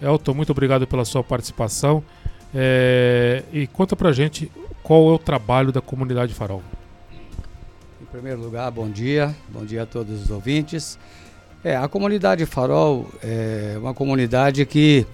Elton, 0.00 0.34
muito 0.34 0.50
obrigado 0.50 0.86
pela 0.86 1.04
sua 1.04 1.22
participação. 1.22 2.02
É, 2.54 3.42
e 3.52 3.66
conta 3.66 3.94
pra 3.94 4.12
gente 4.12 4.50
qual 4.82 5.10
é 5.10 5.12
o 5.14 5.18
trabalho 5.18 5.70
da 5.70 5.80
comunidade 5.80 6.34
Farol. 6.34 6.62
Em 8.00 8.06
primeiro 8.06 8.40
lugar, 8.40 8.70
bom 8.70 8.88
dia, 8.88 9.34
bom 9.48 9.64
dia 9.64 9.84
a 9.84 9.86
todos 9.86 10.22
os 10.22 10.30
ouvintes. 10.30 10.98
É, 11.62 11.76
a 11.76 11.86
comunidade 11.86 12.44
Farol 12.46 13.08
é 13.22 13.76
uma 13.78 13.94
comunidade 13.94 14.64
que 14.66 15.06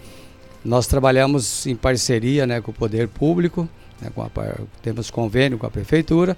nós 0.64 0.86
trabalhamos 0.86 1.66
em 1.66 1.76
parceria 1.76 2.46
né, 2.46 2.60
com 2.60 2.70
o 2.70 2.74
poder 2.74 3.08
público, 3.08 3.68
né, 4.00 4.10
a, 4.16 4.60
temos 4.82 5.10
convênio 5.10 5.58
com 5.58 5.66
a 5.66 5.70
prefeitura 5.70 6.36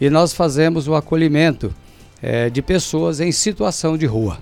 e 0.00 0.08
nós 0.10 0.32
fazemos 0.32 0.86
o 0.86 0.94
acolhimento 0.94 1.74
é, 2.22 2.48
de 2.50 2.62
pessoas 2.62 3.18
em 3.18 3.32
situação 3.32 3.96
de 3.96 4.06
rua. 4.06 4.38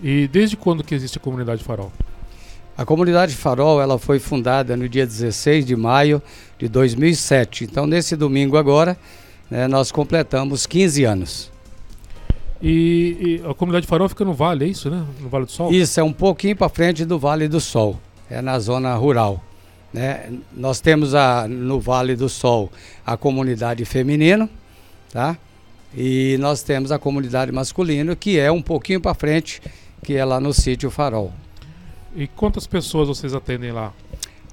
E 0.00 0.28
desde 0.28 0.56
quando 0.56 0.84
que 0.84 0.94
existe 0.94 1.18
a 1.18 1.20
comunidade 1.20 1.62
Farol? 1.62 1.92
A 2.76 2.84
comunidade 2.84 3.34
Farol 3.34 3.82
ela 3.82 3.98
foi 3.98 4.20
fundada 4.20 4.76
no 4.76 4.88
dia 4.88 5.04
16 5.04 5.66
de 5.66 5.74
maio 5.74 6.22
de 6.56 6.68
2007. 6.68 7.64
Então, 7.64 7.86
nesse 7.86 8.14
domingo 8.14 8.56
agora, 8.56 8.96
né, 9.50 9.66
nós 9.66 9.90
completamos 9.90 10.66
15 10.66 11.04
anos. 11.04 11.50
E, 12.62 13.40
e, 13.44 13.48
a 13.48 13.54
comunidade 13.54 13.86
Farol 13.86 14.08
fica 14.08 14.24
no 14.24 14.32
Vale, 14.32 14.64
é 14.64 14.68
isso, 14.68 14.90
né? 14.90 15.04
No 15.20 15.28
Vale 15.28 15.46
do 15.46 15.52
Sol? 15.52 15.72
Isso, 15.72 15.98
é 15.98 16.02
um 16.02 16.12
pouquinho 16.12 16.56
para 16.56 16.68
frente 16.68 17.04
do 17.04 17.18
Vale 17.18 17.48
do 17.48 17.60
Sol. 17.60 17.98
É 18.30 18.40
na 18.42 18.58
zona 18.58 18.94
rural. 18.94 19.42
Né? 19.92 20.32
Nós 20.56 20.80
temos 20.80 21.14
a, 21.14 21.48
no 21.48 21.80
Vale 21.80 22.14
do 22.14 22.28
Sol 22.28 22.70
a 23.06 23.16
comunidade 23.16 23.84
feminina, 23.84 24.48
tá? 25.12 25.36
E 25.96 26.36
nós 26.38 26.62
temos 26.62 26.92
a 26.92 26.98
comunidade 26.98 27.50
masculina, 27.50 28.14
que 28.14 28.38
é 28.38 28.52
um 28.52 28.60
pouquinho 28.60 29.00
para 29.00 29.14
frente, 29.14 29.62
que 30.02 30.14
é 30.14 30.24
lá 30.24 30.40
no 30.40 30.52
sítio 30.52 30.90
Farol. 30.90 31.32
E 32.14 32.26
quantas 32.26 32.66
pessoas 32.66 33.08
vocês 33.08 33.34
atendem 33.34 33.72
lá? 33.72 33.92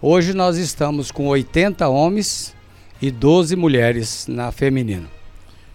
Hoje 0.02 0.34
nós 0.34 0.58
estamos 0.58 1.12
com 1.12 1.28
80 1.28 1.88
homens 1.88 2.56
e 3.02 3.10
12 3.10 3.56
mulheres 3.56 4.28
na 4.28 4.52
feminina. 4.52 5.08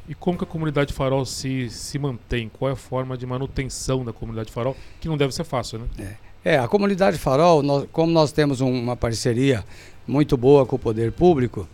E 0.08 0.14
como 0.14 0.36
que 0.36 0.44
a 0.44 0.46
comunidade 0.46 0.92
Farol 0.92 1.24
se, 1.24 1.70
se 1.70 1.98
mantém? 1.98 2.50
Qual 2.58 2.68
é 2.68 2.72
a 2.72 2.77
forma 2.77 3.16
de 3.16 3.24
manutenção 3.24 4.04
da 4.04 4.12
comunidade 4.12 4.50
Farol? 4.50 4.77
Que 5.00 5.08
não 5.08 5.16
deve 5.16 5.34
ser 5.34 5.44
fácil, 5.44 5.78
né? 5.78 6.16
É, 6.44 6.55
é 6.55 6.58
a 6.58 6.66
comunidade 6.66 7.16
Farol, 7.16 7.62
nós, 7.62 7.86
como 7.92 8.12
nós 8.12 8.32
temos 8.32 8.60
um, 8.60 8.72
uma 8.72 8.96
parceria 8.96 9.64
muito 10.06 10.36
boa 10.36 10.66
com 10.66 10.77
o 10.77 10.78
poder 10.78 11.12
público, 11.12 11.68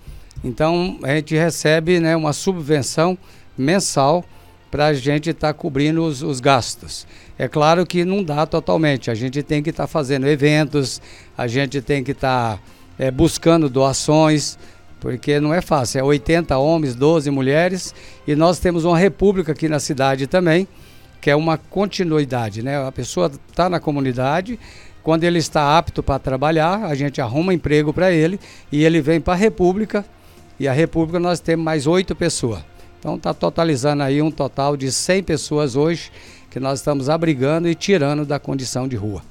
então 0.44 0.98
a 1.02 1.14
gente 1.14 1.34
recebe 1.34 1.98
né, 1.98 2.14
uma 2.14 2.32
subvenção 2.32 3.16
mensal 3.56 4.24
para 4.76 4.88
a 4.88 4.92
gente 4.92 5.30
estar 5.30 5.54
tá 5.54 5.54
cobrindo 5.54 6.04
os, 6.04 6.22
os, 6.22 6.38
gastos. 6.38 7.06
É 7.38 7.48
claro 7.48 7.86
que 7.86 8.04
não 8.04 8.22
dá 8.22 8.44
totalmente, 8.44 9.10
a 9.10 9.14
gente 9.14 9.42
tem 9.42 9.62
que 9.62 9.70
estar 9.70 9.84
tá 9.84 9.86
fazendo 9.86 10.26
eventos, 10.26 11.00
a 11.34 11.46
gente 11.46 11.80
tem 11.80 12.04
que 12.04 12.10
estar 12.10 12.56
tá, 12.58 12.62
é, 12.98 13.10
buscando 13.10 13.70
doações, 13.70 14.58
porque 15.00 15.40
não 15.40 15.54
é 15.54 15.62
fácil, 15.62 16.00
é 16.00 16.02
80 16.02 16.58
homens, 16.58 16.94
12 16.94 17.30
mulheres, 17.30 17.94
e 18.26 18.36
nós 18.36 18.58
temos 18.58 18.84
uma 18.84 18.98
república 18.98 19.52
aqui 19.52 19.66
na 19.66 19.80
cidade 19.80 20.26
também, 20.26 20.68
que 21.22 21.30
é 21.30 21.34
uma 21.34 21.56
continuidade, 21.56 22.62
né? 22.62 22.86
A 22.86 22.92
pessoa 22.92 23.32
está 23.48 23.70
na 23.70 23.80
comunidade, 23.80 24.60
quando 25.02 25.24
ele 25.24 25.38
está 25.38 25.78
apto 25.78 26.02
para 26.02 26.18
trabalhar, 26.18 26.84
a 26.84 26.94
gente 26.94 27.18
arruma 27.18 27.54
emprego 27.54 27.94
para 27.94 28.12
ele 28.12 28.38
e 28.70 28.84
ele 28.84 29.00
vem 29.00 29.22
para 29.22 29.32
a 29.32 29.36
república, 29.36 30.04
e 30.60 30.68
a 30.68 30.72
república 30.74 31.18
nós 31.18 31.40
temos 31.40 31.64
mais 31.64 31.86
oito 31.86 32.14
pessoas. 32.14 32.75
Então 32.98 33.16
está 33.16 33.32
totalizando 33.32 34.02
aí 34.02 34.20
um 34.20 34.30
total 34.30 34.76
de 34.76 34.90
100 34.90 35.22
pessoas 35.22 35.76
hoje 35.76 36.10
que 36.50 36.60
nós 36.60 36.78
estamos 36.78 37.08
abrigando 37.08 37.68
e 37.68 37.74
tirando 37.74 38.24
da 38.24 38.38
condição 38.38 38.88
de 38.88 38.96
rua. 38.96 39.22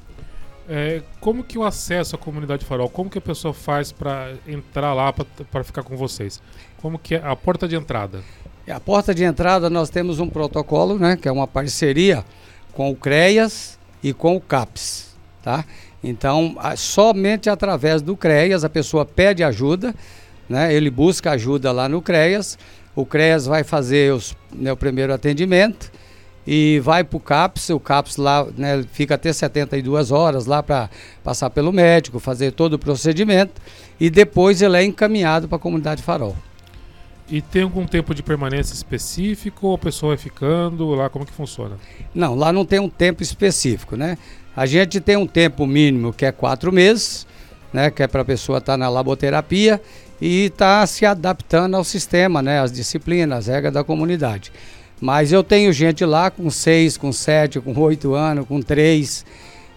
É, 0.68 1.04
como 1.20 1.44
que 1.44 1.58
o 1.58 1.64
acesso 1.64 2.16
à 2.16 2.20
comunidade 2.20 2.66
Farol, 2.66 2.90
como 2.90 3.10
que 3.10 3.20
a 3.20 3.22
pessoa 3.22 3.54
faz 3.54 3.92
para 3.92 4.34
entrar 4.48 4.94
lá 4.94 5.14
para 5.14 5.64
ficar 5.64 5.84
com 5.84 5.96
vocês? 5.96 6.42
Como 6.82 6.98
que 6.98 7.16
é 7.16 7.22
a 7.24 7.36
porta 7.36 7.68
de 7.68 7.76
entrada? 7.76 8.24
A 8.68 8.80
porta 8.80 9.14
de 9.14 9.24
entrada 9.24 9.70
nós 9.70 9.92
temos 9.92 10.20
um 10.20 10.28
protocolo, 10.28 10.98
né, 10.98 11.16
que 11.16 11.28
é 11.28 11.32
uma 11.32 11.48
parceria 11.48 12.26
com 12.74 12.90
o 12.90 12.96
CREAS 12.96 13.78
e 14.02 14.12
com 14.12 14.36
o 14.36 14.42
CAPS, 14.42 15.16
tá? 15.44 15.64
Então, 16.04 16.56
somente 16.76 17.50
através 17.50 18.02
do 18.02 18.18
CREAS 18.18 18.64
a 18.64 18.70
pessoa 18.70 19.06
pede 19.06 19.44
ajuda, 19.44 19.94
né? 20.50 20.74
Ele 20.74 20.90
busca 20.90 21.32
ajuda 21.32 21.72
lá 21.72 21.88
no 21.88 22.02
CREAS 22.02 22.58
o 22.96 23.06
CREAS 23.06 23.46
vai 23.46 23.64
fazer 23.64 24.14
os, 24.14 24.36
né, 24.54 24.72
o 24.72 24.78
primeiro 24.78 25.14
atendimento 25.14 25.92
e 26.48 26.80
vai 26.80 27.04
para 27.04 27.18
o 27.18 27.20
CAPS. 27.20 27.70
O 27.72 27.80
CAPS 27.80 28.18
lá 28.18 28.48
né, 28.58 28.84
fica 28.92 29.16
até 29.16 29.34
72 29.34 30.12
horas 30.12 30.46
lá 30.46 30.64
para 30.64 30.90
passar 31.24 31.50
pelo 31.50 31.74
médico, 31.74 32.20
fazer 32.20 32.52
todo 32.52 32.74
o 32.74 32.80
procedimento 32.80 33.62
e 34.00 34.10
depois 34.10 34.62
ele 34.62 34.78
é 34.78 34.84
encaminhado 34.84 35.48
para 35.48 35.58
a 35.58 35.60
comunidade 35.60 36.02
Farol. 36.02 36.36
E 37.28 37.42
tem 37.42 37.64
algum 37.64 37.88
tempo 37.88 38.14
de 38.14 38.22
permanência 38.22 38.74
específico 38.74 39.68
ou 39.68 39.76
a 39.76 39.80
pessoa 39.80 40.16
vai 40.16 40.18
ficando 40.18 40.88
lá? 40.92 41.10
Como 41.10 41.26
que 41.26 41.34
funciona? 41.34 41.76
Não, 42.14 42.36
lá 42.36 42.54
não 42.54 42.64
tem 42.64 42.80
um 42.80 42.90
tempo 42.90 43.24
específico, 43.24 43.96
né? 43.96 44.16
A 44.56 44.68
gente 44.68 45.02
tem 45.02 45.18
um 45.18 45.26
tempo 45.26 45.66
mínimo 45.66 46.14
que 46.14 46.24
é 46.24 46.32
quatro 46.32 46.72
meses, 46.72 47.26
né? 47.74 47.90
Que 47.90 48.04
é 48.04 48.08
para 48.08 48.22
a 48.22 48.26
pessoa 48.26 48.60
estar 48.60 48.74
tá 48.74 48.78
na 48.78 48.88
laboterapia 48.90 49.82
e 50.22 50.46
está 50.46 50.86
se 50.88 51.06
adaptando 51.06 51.76
ao 51.76 51.84
sistema, 51.84 52.42
né, 52.42 52.60
às 52.60 52.72
disciplinas, 52.72 53.40
às 53.40 53.48
regras 53.48 53.74
da 53.74 53.84
comunidade. 53.84 54.52
Mas 55.00 55.32
eu 55.32 55.44
tenho 55.44 55.74
gente 55.74 56.06
lá 56.06 56.32
com 56.32 56.50
seis, 56.50 56.98
com 56.98 57.12
sete, 57.12 57.60
com 57.60 57.78
oito 57.80 58.14
anos, 58.14 58.48
com 58.48 58.62
três, 58.62 59.26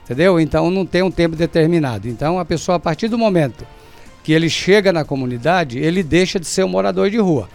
entendeu? 0.04 0.38
Então 0.38 0.70
não 0.70 0.86
tem 0.86 1.02
um 1.02 1.10
tempo 1.10 1.34
determinado. 1.34 2.08
Então 2.08 2.38
a 2.38 2.44
pessoa, 2.44 2.76
a 2.76 2.80
partir 2.80 3.08
do 3.08 3.18
momento 3.18 3.66
que 4.22 4.32
ele 4.32 4.48
chega 4.48 4.92
na 4.92 5.04
comunidade, 5.04 5.78
ele 5.78 6.02
deixa 6.02 6.38
de 6.38 6.46
ser 6.46 6.64
um 6.64 6.68
morador 6.68 7.10
de 7.10 7.18
rua. 7.18 7.48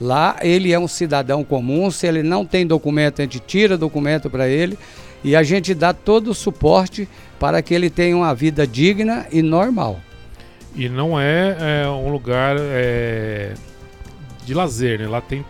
Lá 0.00 0.36
ele 0.42 0.72
é 0.72 0.78
um 0.78 0.88
cidadão 0.88 1.44
comum, 1.44 1.90
se 1.90 2.06
ele 2.06 2.22
não 2.22 2.44
tem 2.44 2.66
documento, 2.66 3.20
a 3.20 3.24
gente 3.24 3.40
tira 3.40 3.76
documento 3.76 4.30
para 4.30 4.48
ele 4.48 4.78
e 5.22 5.34
a 5.34 5.42
gente 5.42 5.74
dá 5.74 5.92
todo 5.92 6.30
o 6.30 6.34
suporte 6.34 7.08
para 7.38 7.60
que 7.62 7.74
ele 7.74 7.90
tenha 7.90 8.16
uma 8.16 8.34
vida 8.34 8.66
digna 8.66 9.26
e 9.30 9.42
normal. 9.42 10.00
E 10.74 10.88
não 10.88 11.18
é, 11.18 11.82
é 11.84 11.88
um 11.88 12.10
lugar 12.10 12.56
é, 12.58 13.54
de 14.44 14.54
lazer, 14.54 14.98
né? 14.98 15.08
Lá 15.08 15.20
tem 15.20 15.44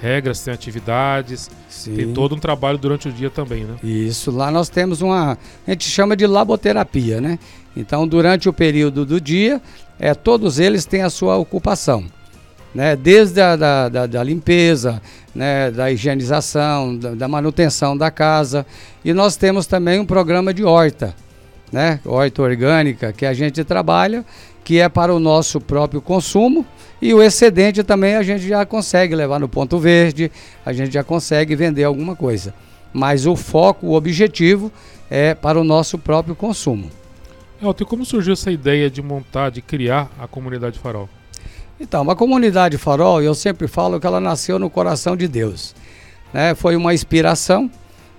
regras, 0.00 0.40
tem 0.42 0.54
atividades, 0.54 1.50
Sim. 1.68 1.94
tem 1.94 2.12
todo 2.12 2.34
um 2.34 2.38
trabalho 2.38 2.78
durante 2.78 3.08
o 3.08 3.12
dia 3.12 3.28
também, 3.28 3.64
né? 3.64 3.76
Isso, 3.82 4.30
lá 4.30 4.50
nós 4.50 4.68
temos 4.68 5.02
uma, 5.02 5.36
a 5.66 5.70
gente 5.70 5.88
chama 5.88 6.16
de 6.16 6.26
laboterapia, 6.26 7.20
né? 7.20 7.38
Então, 7.76 8.08
durante 8.08 8.48
o 8.48 8.52
período 8.52 9.04
do 9.04 9.20
dia, 9.20 9.60
é, 9.98 10.14
todos 10.14 10.58
eles 10.58 10.84
têm 10.84 11.02
a 11.02 11.10
sua 11.10 11.36
ocupação, 11.36 12.04
né? 12.74 12.96
Desde 12.96 13.40
a 13.40 13.56
da, 13.56 13.88
da, 13.88 14.06
da 14.06 14.22
limpeza, 14.22 15.02
né? 15.34 15.70
da 15.70 15.90
higienização, 15.90 16.96
da, 16.96 17.14
da 17.14 17.28
manutenção 17.28 17.96
da 17.96 18.10
casa. 18.10 18.66
E 19.04 19.12
nós 19.12 19.36
temos 19.36 19.66
também 19.66 20.00
um 20.00 20.06
programa 20.06 20.52
de 20.52 20.64
horta, 20.64 21.14
né? 21.70 22.00
Horta 22.04 22.42
orgânica, 22.42 23.12
que 23.12 23.26
a 23.26 23.32
gente 23.32 23.62
trabalha 23.64 24.24
que 24.70 24.78
é 24.78 24.88
para 24.88 25.12
o 25.12 25.18
nosso 25.18 25.60
próprio 25.60 26.00
consumo, 26.00 26.64
e 27.02 27.12
o 27.12 27.20
excedente 27.20 27.82
também 27.82 28.14
a 28.14 28.22
gente 28.22 28.46
já 28.46 28.64
consegue 28.64 29.16
levar 29.16 29.40
no 29.40 29.48
ponto 29.48 29.80
verde, 29.80 30.30
a 30.64 30.72
gente 30.72 30.94
já 30.94 31.02
consegue 31.02 31.56
vender 31.56 31.82
alguma 31.82 32.14
coisa. 32.14 32.54
Mas 32.92 33.26
o 33.26 33.34
foco, 33.34 33.88
o 33.88 33.94
objetivo 33.94 34.70
é 35.10 35.34
para 35.34 35.60
o 35.60 35.64
nosso 35.64 35.98
próprio 35.98 36.36
consumo. 36.36 36.88
Elton, 37.60 37.84
como 37.84 38.04
surgiu 38.04 38.34
essa 38.34 38.48
ideia 38.52 38.88
de 38.88 39.02
montar, 39.02 39.50
de 39.50 39.60
criar 39.60 40.08
a 40.20 40.28
comunidade 40.28 40.78
Farol? 40.78 41.08
Então, 41.80 42.08
a 42.08 42.14
comunidade 42.14 42.78
Farol, 42.78 43.20
eu 43.20 43.34
sempre 43.34 43.66
falo 43.66 43.98
que 43.98 44.06
ela 44.06 44.20
nasceu 44.20 44.56
no 44.56 44.70
coração 44.70 45.16
de 45.16 45.26
Deus. 45.26 45.74
Né? 46.32 46.54
Foi 46.54 46.76
uma 46.76 46.94
inspiração, 46.94 47.68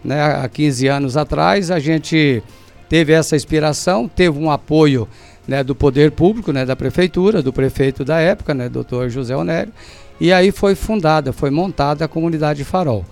né? 0.03 0.21
há 0.21 0.49
15 0.49 0.87
anos 0.89 1.15
atrás 1.15 1.71
a 1.71 1.79
gente 1.79 2.43
teve 2.89 3.13
essa 3.13 3.37
inspiração, 3.37 4.05
teve 4.05 4.37
um 4.37 4.51
apoio 4.51 5.07
né, 5.47 5.63
do 5.63 5.75
poder 5.75 6.11
público, 6.11 6.51
né, 6.51 6.65
da 6.65 6.75
prefeitura, 6.75 7.41
do 7.41 7.51
prefeito 7.51 8.05
da 8.05 8.19
época, 8.19 8.53
né, 8.53 8.69
doutor 8.69 9.09
José 9.09 9.35
Onério, 9.35 9.73
e 10.19 10.31
aí 10.31 10.51
foi 10.51 10.75
fundada, 10.75 11.33
foi 11.33 11.49
montada 11.49 12.05
a 12.05 12.07
comunidade 12.07 12.63
Farol. 12.63 13.05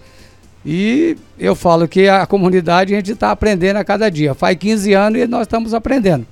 E 0.65 1.17
eu 1.37 1.55
falo 1.55 1.87
que 1.87 2.07
a 2.07 2.25
comunidade 2.25 2.93
a 2.93 2.97
gente 2.97 3.13
está 3.13 3.31
aprendendo 3.31 3.77
a 3.77 3.83
cada 3.83 4.09
dia. 4.09 4.33
Faz 4.33 4.57
15 4.57 4.93
anos 4.93 5.21
e 5.21 5.27
nós 5.27 5.41
estamos 5.41 5.73
aprendendo, 5.73 6.27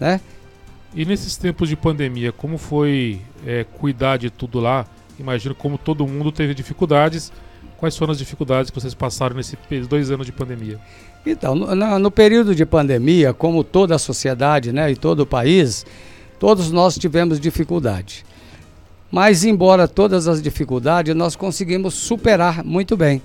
né? 0.00 0.20
E 0.94 1.04
nesses 1.04 1.36
tempos 1.36 1.68
de 1.68 1.76
pandemia, 1.76 2.32
como 2.32 2.58
foi 2.58 3.20
é, 3.46 3.64
cuidar 3.78 4.16
de 4.16 4.28
tudo 4.28 4.58
lá? 4.58 4.86
Imagino 5.18 5.54
como 5.54 5.78
todo 5.78 6.06
mundo 6.06 6.32
teve 6.32 6.52
dificuldades. 6.52 7.32
Quais 7.76 7.96
foram 7.96 8.10
as 8.10 8.18
dificuldades 8.18 8.70
que 8.70 8.80
vocês 8.80 8.92
passaram 8.92 9.36
nesses 9.36 9.56
dois 9.88 10.10
anos 10.10 10.26
de 10.26 10.32
pandemia? 10.32 10.78
Então, 11.24 11.54
no, 11.54 11.98
no, 11.98 12.10
período 12.10 12.54
de 12.54 12.64
pandemia, 12.64 13.34
como 13.34 13.62
toda 13.62 13.94
a 13.94 13.98
sociedade 13.98 14.72
né, 14.72 14.90
e 14.90 14.96
todo 14.96 15.20
o 15.20 15.26
país, 15.26 15.84
todos 16.38 16.70
nós 16.70 16.96
tivemos 16.96 17.38
dificuldade. 17.38 18.24
Mas, 19.10 19.44
embora 19.44 19.86
todas 19.86 20.26
as 20.28 20.40
dificuldades, 20.40 21.14
nós 21.14 21.36
conseguimos 21.36 21.94
superar 21.94 22.64
muito 22.64 22.96
bem. 22.96 23.20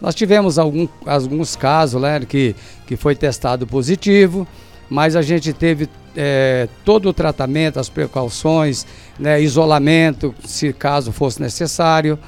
Nós 0.00 0.14
tivemos 0.14 0.58
algum, 0.58 0.88
alguns 1.06 1.54
casos 1.54 2.00
né, 2.02 2.20
que, 2.20 2.54
que 2.86 2.96
foi 2.96 3.14
testado 3.14 3.66
positivo, 3.66 4.46
mas 4.90 5.14
a 5.14 5.22
gente 5.22 5.52
teve 5.52 5.88
é, 6.16 6.68
todo 6.84 7.08
o 7.08 7.12
tratamento, 7.12 7.78
as 7.78 7.88
precauções, 7.88 8.86
né, 9.18 9.40
isolamento, 9.40 10.34
se 10.44 10.72
caso 10.72 11.12
fosse 11.12 11.40
necessário, 11.40 12.18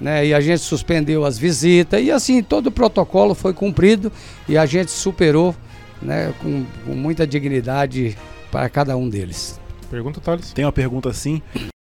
né, 0.00 0.26
e 0.26 0.34
a 0.34 0.40
gente 0.40 0.60
suspendeu 0.60 1.24
as 1.24 1.38
visitas, 1.38 2.02
e 2.02 2.10
assim 2.10 2.42
todo 2.42 2.68
o 2.68 2.72
protocolo 2.72 3.34
foi 3.34 3.52
cumprido 3.52 4.12
e 4.48 4.56
a 4.56 4.64
gente 4.64 4.90
superou 4.90 5.54
né, 6.00 6.32
com, 6.40 6.64
com 6.84 6.94
muita 6.94 7.26
dignidade 7.26 8.16
para 8.50 8.68
cada 8.68 8.96
um 8.96 9.08
deles. 9.08 9.60
Pergunta, 9.90 10.20
Thales. 10.20 10.52
Tem 10.52 10.64
uma 10.64 10.72
pergunta 10.72 11.08
assim. 11.08 11.42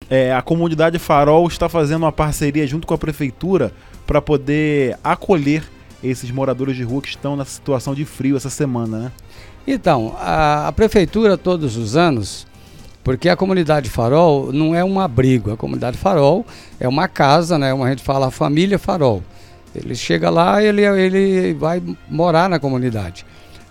É, 0.09 0.33
a 0.33 0.41
comunidade 0.41 0.99
Farol 0.99 1.47
está 1.47 1.69
fazendo 1.69 2.03
uma 2.03 2.11
parceria 2.11 2.67
junto 2.67 2.85
com 2.85 2.93
a 2.93 2.97
prefeitura 2.97 3.71
para 4.05 4.21
poder 4.21 4.97
acolher 5.03 5.63
esses 6.03 6.29
moradores 6.29 6.75
de 6.75 6.83
rua 6.83 7.01
que 7.01 7.07
estão 7.07 7.35
na 7.35 7.45
situação 7.45 7.95
de 7.95 8.03
frio 8.03 8.35
essa 8.35 8.49
semana, 8.49 8.97
né? 8.99 9.11
Então, 9.65 10.15
a, 10.19 10.67
a 10.67 10.71
prefeitura 10.73 11.37
todos 11.37 11.77
os 11.77 11.95
anos, 11.95 12.45
porque 13.03 13.27
a 13.27 13.35
comunidade 13.35 13.89
Farol 13.89 14.53
não 14.53 14.73
é 14.73 14.83
um 14.83 14.99
abrigo, 14.99 15.51
a 15.51 15.57
comunidade 15.57 15.97
Farol 15.97 16.45
é 16.79 16.87
uma 16.87 17.07
casa, 17.07 17.57
né? 17.57 17.73
Uma, 17.73 17.89
gente 17.89 18.03
fala 18.03 18.27
a 18.27 18.31
família 18.31 18.79
Farol. 18.79 19.21
Ele 19.75 19.95
chega 19.95 20.29
lá, 20.29 20.63
ele, 20.63 20.83
ele 20.83 21.53
vai 21.53 21.81
morar 22.09 22.47
na 22.47 22.59
comunidade. 22.59 23.25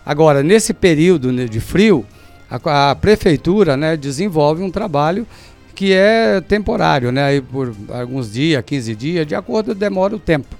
Agora, 0.04 0.42
nesse 0.42 0.74
período 0.74 1.32
né, 1.32 1.46
de 1.46 1.60
frio, 1.60 2.04
a, 2.50 2.90
a, 2.90 2.94
prefeitura 2.94 3.76
né, 3.76 3.96
desenvolve 3.96 4.62
um 4.62 4.70
trabalho 4.70 5.26
que 5.74 5.92
é 5.92 6.40
temporário, 6.40 7.10
né? 7.10 7.24
Aí 7.24 7.40
por 7.40 7.74
alguns 7.88 8.32
dias, 8.32 8.62
15 8.64 8.94
dias, 8.94 9.26
de 9.26 9.34
acordo 9.34 9.74
demora 9.74 10.14
o 10.14 10.18
tempo. 10.18 10.54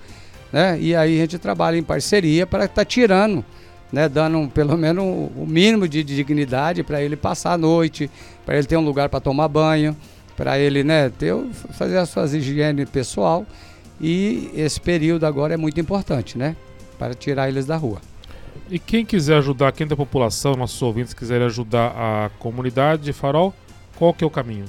Né? 0.53 0.79
E 0.81 0.95
aí 0.95 1.19
a 1.19 1.21
gente 1.23 1.39
trabalha 1.39 1.77
em 1.77 1.83
parceria 1.83 2.47
para 2.47 2.65
estar 2.65 2.77
tá 2.77 2.85
tirando 2.85 3.45
né, 3.93 4.09
dando 4.09 4.49
pelo 4.49 4.77
menos 4.77 5.05
o 5.05 5.45
mínimo 5.47 5.87
de 5.87 6.03
dignidade 6.03 6.83
para 6.83 7.03
ele 7.03 7.15
passar 7.15 7.53
a 7.53 7.59
noite, 7.59 8.11
para 8.45 8.57
ele 8.57 8.67
ter 8.67 8.77
um 8.77 8.85
lugar 8.85 9.09
para 9.09 9.21
tomar 9.21 9.49
banho, 9.49 9.95
para 10.37 10.59
ele 10.59 10.83
né, 10.83 11.11
ter, 11.11 11.35
fazer 11.73 11.99
as 11.99 12.09
suas 12.09 12.33
higiene 12.33 12.87
pessoal. 12.87 13.47
E 14.01 14.51
esse 14.55 14.81
período 14.81 15.27
agora 15.27 15.55
é 15.55 15.57
muito 15.57 15.79
importante, 15.79 16.37
né? 16.37 16.57
Para 16.99 17.15
tirar 17.15 17.49
eles 17.49 17.67
da 17.67 17.77
rua. 17.77 18.01
E 18.69 18.79
quem 18.79 19.05
quiser 19.05 19.37
ajudar, 19.37 19.71
quem 19.73 19.87
da 19.87 19.95
população, 19.95 20.55
nossos 20.55 20.81
ouvintes 20.81 21.15
quiserem 21.15 21.47
ajudar 21.47 21.93
a 21.95 22.31
comunidade 22.39 23.03
de 23.03 23.13
Farol, 23.13 23.55
qual 23.97 24.13
que 24.13 24.25
é 24.25 24.27
o 24.27 24.31
caminho? 24.31 24.65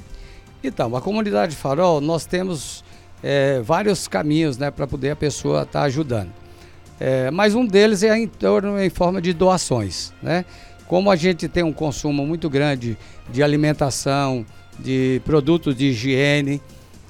Então, 0.63 0.95
a 0.95 1.01
comunidade 1.01 1.55
Farol, 1.55 1.99
nós 2.01 2.25
temos 2.25 2.83
é, 3.23 3.61
vários 3.61 4.07
caminhos 4.07 4.57
né, 4.57 4.69
para 4.69 4.85
poder 4.85 5.11
a 5.11 5.15
pessoa 5.15 5.63
estar 5.63 5.79
tá 5.79 5.85
ajudando. 5.85 6.42
É, 6.99 7.31
mas 7.31 7.55
um 7.55 7.65
deles 7.65 8.03
é 8.03 8.17
em 8.17 8.27
torno 8.27 8.79
em 8.79 8.89
forma 8.89 9.21
de 9.21 9.33
doações, 9.33 10.13
né? 10.21 10.45
Como 10.87 11.09
a 11.09 11.15
gente 11.15 11.47
tem 11.47 11.63
um 11.63 11.73
consumo 11.73 12.25
muito 12.25 12.49
grande 12.49 12.97
de 13.29 13.41
alimentação, 13.41 14.45
de 14.79 15.21
produtos 15.25 15.75
de 15.75 15.87
higiene, 15.87 16.61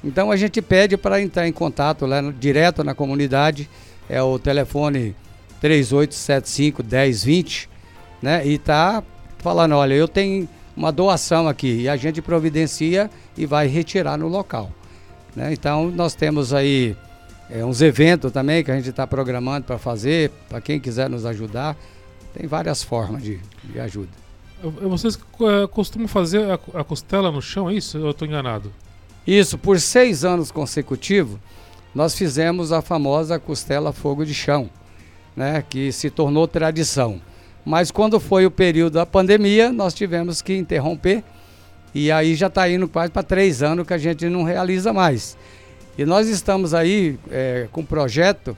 então 0.04 0.32
a 0.32 0.36
gente 0.36 0.62
pede 0.62 0.98
para 0.98 1.22
entrar 1.22 1.48
em 1.48 1.52
contato 1.52 2.06
lá 2.06 2.22
no, 2.22 2.34
direto 2.34 2.84
na 2.84 2.94
comunidade, 2.94 3.70
é 4.10 4.22
o 4.22 4.38
telefone 4.38 5.16
3875 5.62 6.84
1020, 6.84 7.70
né? 8.22 8.46
E 8.46 8.58
tá 8.58 9.04
falando, 9.40 9.76
olha, 9.76 9.94
eu 9.94 10.08
tenho 10.08 10.48
uma 10.76 10.92
doação 10.92 11.48
aqui 11.48 11.82
e 11.82 11.90
a 11.90 11.96
gente 11.96 12.22
providencia 12.22 13.10
e 13.38 13.46
vai 13.46 13.68
retirar 13.68 14.18
no 14.18 14.28
local. 14.28 14.72
Né? 15.36 15.54
Então 15.54 15.90
nós 15.92 16.16
temos 16.16 16.54
aí 16.54 16.96
é, 17.54 17.64
uns 17.64 17.84
eventos 17.84 18.32
também 18.32 18.64
que 18.64 18.72
a 18.72 18.76
gente 18.76 18.90
está 18.90 19.06
programando 19.06 19.68
para 19.68 19.78
fazer, 19.78 20.32
para 20.50 20.60
quem 20.60 20.80
quiser 20.80 21.08
nos 21.08 21.24
ajudar. 21.24 21.78
Tem 22.34 22.48
várias 22.48 22.82
formas 22.82 23.22
de, 23.22 23.40
de 23.64 23.80
ajuda. 23.80 24.10
Vocês 24.82 25.16
é, 25.16 25.68
costumam 25.68 26.08
fazer 26.08 26.50
a, 26.50 26.56
a, 26.80 26.84
costela 26.84 27.32
no 27.32 27.44
chão, 27.44 27.70
é 27.70 27.76
isso? 27.76 28.00
Eu 28.00 28.10
estou 28.10 28.28
enganado? 28.28 28.74
Isso, 29.28 29.56
por 29.56 29.80
seis 29.80 30.26
anos 30.26 30.50
consecutivos, 30.50 31.38
nós 31.94 32.18
fizemos 32.18 32.72
a 32.72 32.82
famosa 32.82 33.38
costela 33.38 33.94
fogo 33.94 34.26
de 34.26 34.34
chão, 34.34 34.68
né, 35.36 35.64
que 35.70 35.92
se 35.92 36.10
tornou 36.10 36.48
tradição. 36.48 37.22
Mas 37.64 37.92
quando 37.92 38.20
foi 38.20 38.48
o 38.48 38.52
período 38.52 38.94
da 38.94 39.06
pandemia, 39.06 39.72
nós 39.72 39.94
tivemos 39.94 40.42
que 40.42 40.58
interromper 40.58 41.24
e 41.94 42.12
aí 42.12 42.34
já 42.34 42.48
está 42.48 42.68
indo 42.68 42.88
quase 42.88 43.12
para 43.12 43.22
três 43.22 43.62
anos 43.62 43.86
que 43.86 43.94
a 43.94 43.98
gente 43.98 44.28
não 44.28 44.42
realiza 44.42 44.92
mais. 44.92 45.38
E 45.98 46.06
nós 46.06 46.28
estamos 46.28 46.74
aí 46.74 47.20
é, 47.30 47.68
com 47.72 47.82
um 47.82 47.86
projeto 47.86 48.58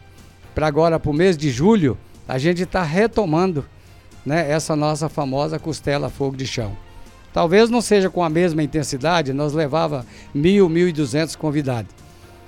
para 0.54 0.68
agora, 0.68 1.00
para 1.00 1.12
o 1.12 1.14
mês 1.14 1.36
de 1.36 1.52
julho, 1.52 1.98
a 2.28 2.38
gente 2.38 2.64
está 2.64 2.82
retomando 2.82 3.66
né, 4.26 4.50
essa 4.50 4.76
nossa 4.76 5.10
famosa 5.10 5.60
costela 5.60 6.10
fogo 6.10 6.38
de 6.38 6.48
chão. 6.48 6.76
Talvez 7.34 7.70
não 7.70 7.82
seja 7.82 8.10
com 8.10 8.24
a 8.24 8.30
mesma 8.30 8.64
intensidade, 8.64 9.34
nós 9.34 9.52
levava 9.52 10.06
mil, 10.34 10.70
mil 10.70 10.88
e 10.88 10.94
duzentos 10.94 11.36
convidados. 11.36 11.94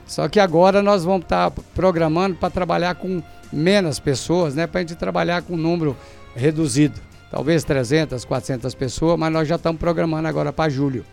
Só 0.06 0.30
que 0.30 0.40
agora 0.40 0.82
nós 0.82 1.04
vamos 1.04 1.24
estar 1.24 1.52
tá 1.52 1.62
programando 1.76 2.38
para 2.38 2.50
trabalhar 2.50 2.96
com 2.96 3.22
menos 3.52 4.00
pessoas, 4.00 4.56
né, 4.56 4.66
para 4.66 4.80
a 4.80 4.84
gente 4.84 4.96
trabalhar 4.96 5.42
com 5.42 5.56
um 5.56 5.58
número 5.58 5.98
reduzido. 6.34 6.98
Talvez 7.30 7.66
300, 7.66 8.24
400 8.24 8.74
pessoas, 8.74 9.20
mas 9.20 9.34
nós 9.34 9.46
já 9.46 9.56
estamos 9.56 9.80
programando 9.80 10.30
agora 10.30 10.54
para 10.54 10.70
julho. 10.70 11.04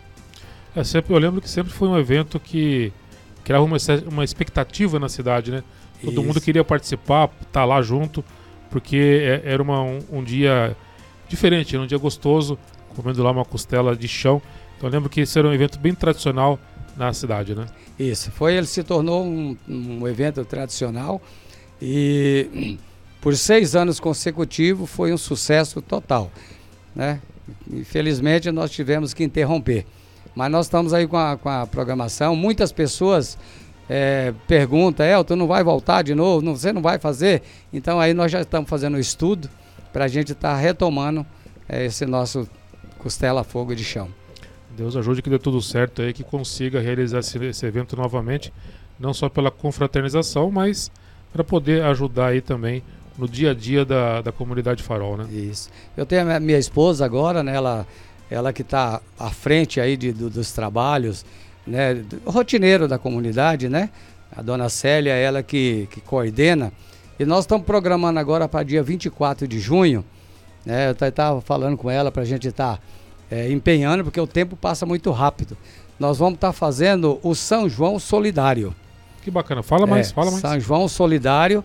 É, 0.77 0.85
sempre, 0.85 1.13
eu 1.13 1.19
lembro 1.19 1.41
que 1.41 1.51
sempre 1.51 1.73
foi 1.73 1.89
um 1.89 1.99
evento 1.99 2.39
que 2.39 2.93
criava 3.45 3.65
uma, 3.65 3.77
uma 4.11 4.25
expectativa 4.25 4.99
na 4.99 5.09
cidade, 5.09 5.51
né? 5.51 5.63
Todo 6.01 6.13
Isso. 6.13 6.23
mundo 6.23 6.41
queria 6.41 6.65
participar, 6.65 7.27
estar 7.27 7.47
tá 7.53 7.65
lá 7.65 7.81
junto, 7.83 8.25
porque 8.71 8.97
é, 8.97 9.53
era 9.53 9.63
uma, 9.63 9.83
um, 9.83 9.99
um, 10.11 10.25
dia 10.25 10.77
diferente, 11.29 11.75
era 11.75 11.85
um 11.85 11.87
dia 11.87 11.99
gostoso, 11.99 12.59
comendo 12.97 13.23
lá 13.23 13.31
uma 13.31 13.45
costela 13.45 13.95
de 13.95 14.09
chão. 14.09 14.43
Então 14.77 14.89
eu 14.89 14.93
lembro 14.93 15.09
que 15.09 15.21
esse 15.21 15.39
era 15.39 15.47
um 15.47 15.53
evento 15.53 15.79
bem 15.79 15.95
tradicional 15.95 16.59
na 16.97 17.13
cidade, 17.13 17.55
né? 17.55 17.67
Isso, 17.99 18.31
foi, 18.33 18.55
ele 18.55 18.67
se 18.67 18.83
tornou 18.83 19.25
um, 19.25 19.57
um 19.69 20.09
evento 20.09 20.45
tradicional 20.45 21.23
e 21.81 22.79
por 23.21 23.37
seis 23.37 23.77
anos 23.77 24.01
consecutivos 24.01 24.91
foi 24.91 25.13
um 25.13 25.19
sucesso 25.19 25.81
total, 25.81 26.31
né? 26.95 27.21
Infelizmente 27.71 28.51
nós 28.51 28.71
tivemos 28.71 29.13
que 29.15 29.23
interromper. 29.23 29.87
Mas 30.35 30.51
nós 30.51 30.67
estamos 30.67 30.93
aí 30.93 31.07
com 31.07 31.17
a, 31.17 31.37
com 31.37 31.49
a 31.49 31.67
programação. 31.67 32.35
Muitas 32.35 32.73
pessoas 32.73 33.39
é, 33.89 34.33
perguntam, 34.47 35.05
Elton, 35.07 35.37
não 35.37 35.47
vai 35.47 35.63
voltar 35.63 36.03
de 36.03 36.15
novo? 36.15 36.45
Não, 36.45 36.57
você 36.57 36.73
não 36.73 36.83
vai 36.83 36.99
fazer? 36.99 37.43
Então 37.73 38.01
aí 38.01 38.15
nós 38.15 38.33
já 38.33 38.41
estamos 38.41 38.69
fazendo 38.69 38.97
um 38.97 39.01
estudo 39.01 39.49
para 39.93 40.07
a 40.07 40.09
gente 40.09 40.33
estar 40.33 40.55
tá 40.55 40.57
retomando 40.57 41.25
é, 41.69 41.85
esse 41.85 42.07
nosso 42.07 42.49
Costela 42.99 43.45
Fogo 43.45 43.75
de 43.75 43.85
Chão. 43.85 44.09
Deus 44.77 44.97
ajude 44.97 45.23
que 45.23 45.31
dê 45.31 45.39
tudo 45.39 45.63
certo 45.63 46.03
aí, 46.03 46.13
que 46.13 46.25
consiga 46.25 46.81
realizar 46.81 47.21
esse, 47.21 47.39
esse 47.45 47.65
evento 47.65 47.97
novamente, 47.97 48.53
não 48.99 49.15
só 49.15 49.29
pela 49.29 49.51
confraternização, 49.51 50.51
mas 50.51 50.91
para 51.33 51.45
poder 51.45 51.83
ajudar 51.85 52.29
aí 52.29 52.41
também 52.41 52.83
no 53.17 53.29
dia 53.29 53.53
a 53.53 53.55
dia 53.55 53.85
da, 53.85 54.21
da 54.21 54.33
comunidade 54.33 54.83
farol, 54.83 55.17
né? 55.17 55.29
Isso. 55.31 55.71
Eu 55.97 56.05
tenho 56.05 56.29
a 56.29 56.41
minha 56.41 56.59
esposa 56.59 57.05
agora, 57.05 57.43
né? 57.43 57.55
Ela 57.55 57.87
ela 58.35 58.53
que 58.53 58.63
está 58.63 59.01
à 59.19 59.31
frente 59.31 59.81
aí 59.81 59.97
de, 59.97 60.13
do, 60.13 60.29
dos 60.29 60.53
trabalhos, 60.53 61.25
né, 61.67 62.03
rotineiro 62.27 62.89
da 62.89 62.99
comunidade, 62.99 63.69
né? 63.69 63.91
A 64.37 64.43
dona 64.43 64.69
Célia, 64.69 65.13
ela 65.13 65.43
que, 65.43 65.89
que 65.91 66.01
coordena. 66.01 66.73
E 67.19 67.25
nós 67.25 67.45
estamos 67.45 67.65
programando 67.65 68.19
agora 68.19 68.49
para 68.49 68.65
dia 68.65 68.83
24 68.83 69.47
de 69.47 69.61
junho, 69.61 70.05
né? 70.67 70.89
Eu 70.89 71.09
estava 71.09 71.41
falando 71.41 71.77
com 71.77 71.89
ela 71.89 72.11
para 72.11 72.23
a 72.23 72.25
gente 72.25 72.49
estar 72.49 72.77
tá, 72.77 72.83
é, 73.31 73.51
empenhando, 73.53 74.03
porque 74.03 74.21
o 74.21 74.27
tempo 74.27 74.57
passa 74.57 74.85
muito 74.85 75.11
rápido. 75.13 75.57
Nós 75.99 76.19
vamos 76.19 76.35
estar 76.35 76.49
tá 76.49 76.53
fazendo 76.53 77.21
o 77.23 77.35
São 77.35 77.69
João 77.69 78.01
Solidário. 78.01 78.75
Que 79.23 79.31
bacana, 79.31 79.63
fala 79.63 79.87
mais, 79.87 80.11
é, 80.11 80.13
fala 80.13 80.31
mais. 80.33 80.41
São 80.41 80.59
João 80.59 80.89
Solidário. 80.89 81.65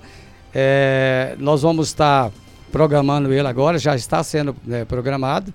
É, 0.53 1.35
nós 1.39 1.63
vamos 1.63 1.87
estar 1.87 2.29
tá 2.29 2.35
programando 2.71 3.33
ele 3.33 3.47
agora, 3.47 3.79
já 3.79 3.95
está 3.95 4.23
sendo 4.23 4.55
né, 4.63 4.85
programado. 4.85 5.51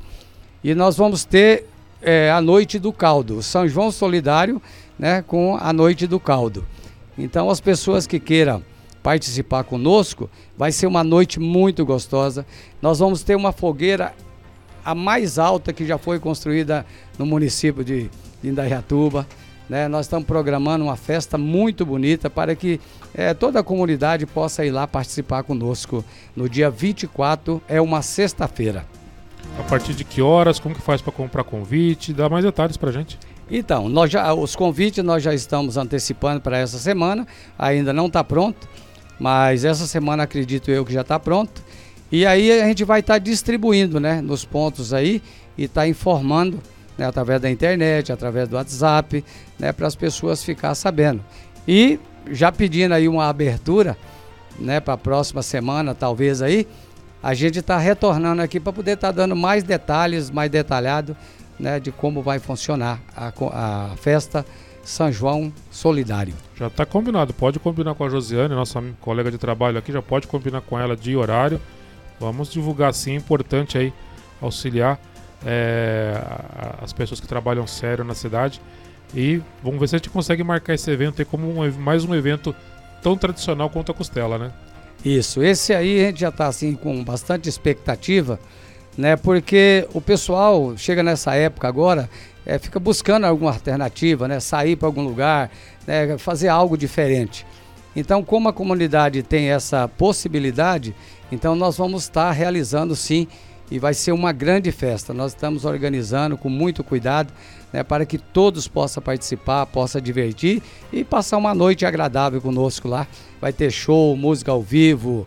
E 0.64 0.75
nós 0.75 0.97
vamos 0.97 1.26
ter 1.26 1.66
é, 2.00 2.30
a 2.30 2.40
Noite 2.40 2.78
do 2.78 2.90
Caldo, 2.90 3.42
São 3.42 3.68
João 3.68 3.92
Solidário, 3.92 4.62
né, 4.99 5.21
com 5.21 5.59
a 5.61 5.75
Noite 5.75 6.06
do 6.06 6.18
Caldo. 6.18 6.64
Então, 7.18 7.50
as 7.50 7.61
pessoas 7.61 8.06
que 8.06 8.18
queiram 8.18 8.64
participar 9.02 9.64
conosco, 9.64 10.30
vai 10.56 10.73
ser 10.73 10.87
uma 10.87 11.04
noite 11.04 11.38
muito 11.38 11.85
gostosa. 11.85 12.47
Nós 12.80 12.99
vamos 12.99 13.23
ter 13.23 13.37
uma 13.37 13.52
fogueira 13.52 14.14
a 14.83 14.94
mais 14.94 15.38
alta 15.38 15.75
que 15.75 15.85
já 15.85 15.99
foi 15.99 16.18
construída 16.18 16.87
no 17.18 17.26
município 17.26 17.85
de 17.85 18.11
Indaiatuba. 18.42 19.26
Né? 19.68 19.87
Nós 19.87 20.06
estamos 20.06 20.26
programando 20.26 20.87
uma 20.87 20.97
festa 20.97 21.37
muito 21.37 21.85
bonita 21.85 22.30
para 22.30 22.56
que 22.56 22.80
é, 23.12 23.35
toda 23.35 23.61
a 23.61 23.62
comunidade 23.62 24.25
possa 24.25 24.64
ir 24.64 24.71
lá 24.71 24.87
participar 24.87 25.42
conosco 25.42 26.02
no 26.35 26.49
dia 26.49 26.71
24, 26.71 27.61
é 27.68 27.83
uma 27.83 28.00
sexta-feira. 28.00 28.87
A 29.59 29.63
partir 29.63 29.95
de 29.95 30.05
que 30.05 30.21
horas? 30.21 30.59
Como 30.59 30.75
que 30.75 30.81
faz 30.81 31.01
para 31.01 31.13
comprar 31.13 31.45
convite? 31.45 32.13
Dá 32.13 32.29
mais 32.29 32.45
detalhes 32.45 32.77
para 32.77 32.91
gente. 32.91 33.19
Então, 33.51 33.89
nós 33.89 34.11
já, 34.11 34.33
os 34.33 34.57
convites 34.57 35.05
nós 35.05 35.23
já 35.23 35.35
estamos 35.35 35.77
antecipando 35.77 36.41
para 36.41 36.59
essa 36.59 36.79
semana, 36.79 37.27
ainda 37.59 37.93
não 37.93 38.07
está 38.07 38.25
pronto, 38.25 38.69
Mas 39.19 39.65
essa 39.65 39.87
semana 39.87 40.25
acredito 40.25 40.71
eu 40.71 40.85
que 40.85 40.93
já 40.93 41.03
está 41.03 41.21
pronto. 41.21 41.63
E 42.11 42.27
aí 42.27 42.61
a 42.61 42.67
gente 42.67 42.85
vai 42.85 43.01
estar 43.01 43.15
tá 43.15 43.19
distribuindo 43.19 44.01
né, 44.01 44.21
nos 44.21 44.45
pontos 44.45 44.93
aí 44.93 45.23
e 45.57 45.65
estar 45.65 45.83
tá 45.83 45.89
informando 45.89 46.61
né, 46.97 47.07
através 47.07 47.41
da 47.41 47.51
internet, 47.51 48.13
através 48.13 48.49
do 48.49 48.57
WhatsApp, 48.57 49.25
né, 49.59 49.73
para 49.73 49.87
as 49.87 49.95
pessoas 49.95 50.43
ficar 50.43 50.75
sabendo. 50.75 51.25
E 51.67 51.99
já 52.31 52.51
pedindo 52.51 52.93
aí 52.93 53.09
uma 53.09 53.29
abertura 53.29 53.97
né, 54.59 54.81
para 54.81 54.95
a 54.95 54.99
próxima 54.99 55.43
semana, 55.43 55.95
talvez 55.95 56.43
aí, 56.43 56.67
a 57.25 57.33
gente 57.33 57.59
está 57.59 57.78
retornando 57.78 58.43
aqui 58.43 58.61
para 58.61 58.71
poder 58.71 58.93
estar 58.93 59.09
tá 59.09 59.12
dando 59.12 59.35
mais 59.35 59.64
detalhes, 59.64 60.28
mais 60.28 60.50
detalhado 60.50 61.16
né, 61.59 61.81
de 61.81 61.90
como 61.90 62.21
vai 62.21 62.38
funcionar 62.38 63.00
a, 63.16 63.33
a 63.50 63.97
festa 63.97 64.45
São 64.83 65.11
João 65.11 65.50
Solidário. 65.71 66.35
Já 66.54 66.66
está 66.66 66.85
combinado, 66.85 67.33
pode 67.33 67.59
combinar 67.59 67.95
com 67.95 68.04
a 68.04 68.11
Josiane, 68.11 68.54
nossa 68.54 68.83
colega 69.00 69.31
de 69.31 69.38
trabalho 69.38 69.78
aqui, 69.78 69.90
já 69.90 70.02
pode 70.02 70.26
combinar 70.26 70.61
com 70.61 70.78
ela 70.78 70.95
de 70.95 71.16
horário. 71.16 71.59
Vamos 72.21 72.52
divulgar 72.52 72.93
sim, 72.93 73.12
é 73.12 73.16
importante 73.16 73.78
aí 73.78 73.90
auxiliar 74.38 75.00
é, 75.47 76.23
as 76.83 76.93
pessoas 76.93 77.21
que 77.21 77.26
trabalham 77.26 77.66
sério 77.66 78.04
na 78.04 78.14
cidade. 78.14 78.61
E 79.14 79.40
vamos 79.62 79.81
ver 79.81 79.88
se 79.88 79.97
a 79.97 79.99
gente 79.99 80.11
consegue 80.11 80.45
marcar 80.45 80.75
esse 80.75 80.90
evento 80.90 81.23
aí 81.23 81.25
como 81.25 81.49
um, 81.49 81.73
mais 81.73 82.04
um 82.04 82.14
evento 82.14 82.54
tão 83.02 83.16
tradicional 83.16 83.71
quanto 83.71 83.90
a 83.90 83.95
Costela, 83.95 84.37
né? 84.37 84.52
Isso, 85.03 85.43
esse 85.43 85.73
aí 85.73 86.03
a 86.03 86.07
gente 86.07 86.21
já 86.21 86.29
está 86.29 86.47
assim 86.47 86.75
com 86.75 87.03
bastante 87.03 87.49
expectativa, 87.49 88.39
né? 88.97 89.17
Porque 89.17 89.89
o 89.93 90.01
pessoal 90.01 90.77
chega 90.77 91.03
nessa 91.03 91.35
época 91.35 91.69
agora, 91.69 92.09
é, 92.45 92.59
fica 92.59 92.79
buscando 92.79 93.25
alguma 93.25 93.53
alternativa, 93.53 94.29
né? 94.29 94.41
Sair 94.41 94.77
para 94.77 94.89
algum 94.89 95.03
lugar, 95.03 95.51
né? 95.87 96.17
fazer 96.19 96.49
algo 96.49 96.77
diferente. 96.77 97.47
Então, 97.97 98.25
como 98.25 98.49
a 98.49 98.53
comunidade 98.53 99.23
tem 99.23 99.51
essa 99.51 99.87
possibilidade, 99.87 100.95
então 101.31 101.55
nós 101.55 101.77
vamos 101.77 102.03
estar 102.05 102.27
tá 102.27 102.33
realizando 102.33 102.97
sim 102.97 103.29
e 103.71 103.79
vai 103.79 103.95
ser 103.95 104.13
uma 104.13 104.33
grande 104.33 104.73
festa. 104.73 105.15
Nós 105.15 105.33
estamos 105.33 105.65
organizando 105.65 106.37
com 106.37 106.49
muito 106.49 106.83
cuidado 106.83 107.33
né, 107.75 107.83
para 107.83 108.07
que 108.07 108.19
todos 108.19 108.69
possam 108.69 109.02
participar, 109.02 109.66
possam 109.66 110.00
divertir 110.00 110.62
e 110.93 111.02
passar 111.02 111.37
uma 111.37 111.52
noite 111.52 111.85
agradável 111.85 112.40
conosco 112.40 112.87
lá. 112.87 113.04
Vai 113.40 113.52
ter 113.52 113.69
show, 113.73 114.16
música 114.16 114.52
ao 114.52 114.62
vivo, 114.62 115.26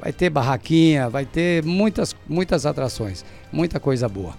vai 0.00 0.10
ter 0.10 0.30
barraquinha, 0.30 1.10
vai 1.10 1.26
ter 1.26 1.62
muitas, 1.62 2.16
muitas 2.26 2.64
atrações, 2.64 3.26
muita 3.52 3.78
coisa 3.78 4.08
boa. 4.08 4.32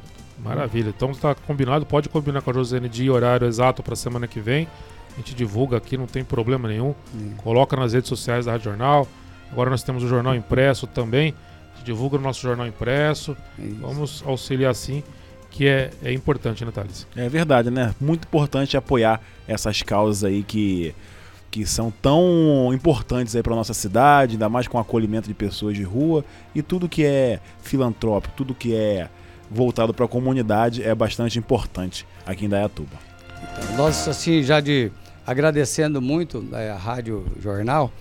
Maravilha. 0.43 0.89
Então 0.89 1.11
está 1.11 1.35
combinado, 1.35 1.85
pode 1.85 2.09
combinar 2.09 2.41
com 2.41 2.49
a 2.49 2.53
Josiane 2.55 2.89
de 2.89 3.07
horário 3.07 3.45
exato 3.45 3.83
para 3.83 3.93
a 3.93 3.97
semana 3.97 4.27
que 4.27 4.39
vem. 4.39 4.67
A 5.13 5.17
gente 5.17 5.35
divulga 5.35 5.77
aqui, 5.77 5.95
não 5.95 6.07
tem 6.07 6.23
problema 6.23 6.67
nenhum. 6.67 6.95
Coloca 7.37 7.77
nas 7.77 7.93
redes 7.93 8.09
sociais 8.09 8.47
da 8.47 8.53
Rádio 8.53 8.71
Jornal. 8.71 9.07
Agora 9.51 9.69
nós 9.69 9.83
temos 9.83 10.03
o 10.03 10.07
jornal 10.07 10.33
impresso 10.33 10.87
também. 10.87 11.35
A 11.71 11.77
gente 11.77 11.85
divulga 11.85 12.17
o 12.17 12.19
nosso 12.19 12.41
jornal 12.41 12.65
impresso. 12.65 13.37
Isso. 13.59 13.77
Vamos 13.79 14.23
auxiliar 14.25 14.73
sim 14.73 15.03
que 15.53 15.67
é, 15.67 15.91
é 16.03 16.11
importante, 16.11 16.65
né, 16.65 16.71
Thales? 16.71 17.07
É 17.15 17.29
verdade, 17.29 17.69
né? 17.69 17.93
Muito 18.01 18.25
importante 18.25 18.75
apoiar 18.75 19.21
essas 19.47 19.83
causas 19.83 20.23
aí 20.23 20.41
que, 20.41 20.95
que 21.51 21.63
são 21.63 21.91
tão 22.01 22.73
importantes 22.73 23.35
aí 23.35 23.43
para 23.43 23.55
nossa 23.55 23.73
cidade, 23.73 24.33
ainda 24.33 24.49
mais 24.49 24.67
com 24.67 24.79
o 24.79 24.81
acolhimento 24.81 25.27
de 25.27 25.33
pessoas 25.35 25.75
de 25.75 25.83
rua 25.83 26.25
e 26.55 26.63
tudo 26.63 26.89
que 26.89 27.05
é 27.05 27.39
filantrópico, 27.61 28.33
tudo 28.35 28.55
que 28.55 28.73
é 28.75 29.07
voltado 29.49 29.93
para 29.93 30.05
a 30.05 30.07
comunidade 30.07 30.81
é 30.81 30.95
bastante 30.95 31.37
importante 31.37 32.03
aqui 32.25 32.45
em 32.45 32.49
Dayatuba. 32.49 32.97
Então, 33.43 33.77
nós, 33.77 34.07
assim, 34.07 34.41
já 34.41 34.59
de 34.59 34.91
agradecendo 35.25 36.01
muito 36.01 36.41
né, 36.41 36.71
a 36.71 36.77
Rádio 36.77 37.27
Jornal, 37.39 37.93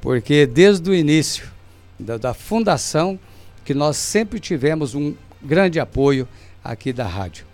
porque 0.00 0.46
desde 0.46 0.88
o 0.88 0.94
início 0.94 1.50
da, 1.98 2.16
da 2.16 2.32
fundação 2.32 3.18
que 3.64 3.74
nós 3.74 3.96
sempre 3.96 4.38
tivemos 4.38 4.94
um 4.94 5.14
grande 5.42 5.80
apoio 5.80 6.28
aqui 6.62 6.92
da 6.92 7.06
rádio. 7.06 7.46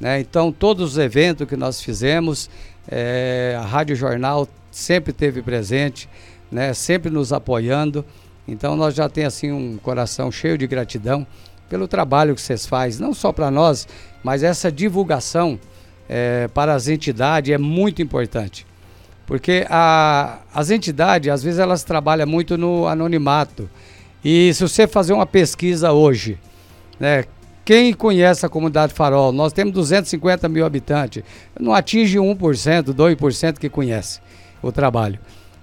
Né? 0.00 0.20
Então, 0.20 0.50
todos 0.50 0.92
os 0.92 0.98
eventos 0.98 1.46
que 1.46 1.56
nós 1.56 1.80
fizemos, 1.80 2.50
é, 2.88 3.56
a 3.58 3.64
Rádio 3.64 3.94
Jornal 3.94 4.48
sempre 4.70 5.12
teve 5.12 5.42
presente, 5.42 6.08
né? 6.50 6.74
sempre 6.74 7.10
nos 7.10 7.32
apoiando. 7.32 8.04
Então, 8.46 8.74
nós 8.74 8.94
já 8.94 9.08
temos 9.08 9.34
assim, 9.34 9.52
um 9.52 9.78
coração 9.78 10.32
cheio 10.32 10.58
de 10.58 10.66
gratidão 10.66 11.26
pelo 11.68 11.86
trabalho 11.86 12.34
que 12.34 12.40
vocês 12.40 12.66
fazem, 12.66 13.00
não 13.00 13.14
só 13.14 13.32
para 13.32 13.50
nós, 13.50 13.86
mas 14.22 14.42
essa 14.42 14.70
divulgação 14.70 15.58
é, 16.08 16.48
para 16.48 16.74
as 16.74 16.88
entidades 16.88 17.54
é 17.54 17.56
muito 17.56 18.02
importante. 18.02 18.66
Porque 19.24 19.64
a, 19.70 20.40
as 20.52 20.70
entidades, 20.70 21.32
às 21.32 21.42
vezes, 21.42 21.58
elas 21.58 21.84
trabalham 21.84 22.26
muito 22.26 22.58
no 22.58 22.86
anonimato. 22.86 23.70
E 24.24 24.52
se 24.52 24.62
você 24.62 24.86
fazer 24.86 25.12
uma 25.12 25.24
pesquisa 25.24 25.92
hoje, 25.92 26.38
né, 27.00 27.24
quem 27.64 27.92
conhece 27.92 28.44
a 28.44 28.48
comunidade 28.48 28.92
Farol? 28.92 29.32
Nós 29.32 29.52
temos 29.52 29.72
250 29.72 30.48
mil 30.48 30.66
habitantes. 30.66 31.22
Não 31.58 31.72
atinge 31.72 32.18
1%, 32.18 32.92
2% 32.92 33.58
que 33.58 33.68
conhece 33.68 34.20
o 34.60 34.72
trabalho. 34.72 35.18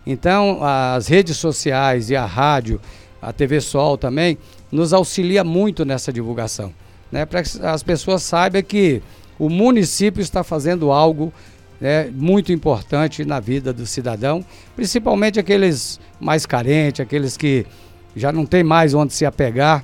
Então, 0.05 0.59
as 0.63 1.07
redes 1.07 1.37
sociais 1.37 2.09
e 2.09 2.15
a 2.15 2.25
rádio, 2.25 2.79
a 3.21 3.33
TV 3.33 3.59
Sol 3.61 3.97
também, 3.97 4.37
nos 4.71 4.93
auxilia 4.93 5.43
muito 5.43 5.83
nessa 5.83 6.11
divulgação. 6.11 6.73
Né? 7.11 7.25
Para 7.25 7.43
que 7.43 7.65
as 7.65 7.83
pessoas 7.83 8.23
saibam 8.23 8.61
que 8.61 9.01
o 9.37 9.49
município 9.49 10.21
está 10.21 10.43
fazendo 10.43 10.91
algo 10.91 11.33
né, 11.79 12.09
muito 12.13 12.51
importante 12.51 13.23
na 13.23 13.39
vida 13.39 13.71
do 13.71 13.85
cidadão, 13.85 14.43
principalmente 14.75 15.39
aqueles 15.39 15.99
mais 16.19 16.45
carentes, 16.45 17.01
aqueles 17.01 17.37
que 17.37 17.65
já 18.15 18.31
não 18.31 18.45
tem 18.45 18.63
mais 18.63 18.93
onde 18.93 19.13
se 19.13 19.25
apegar. 19.25 19.83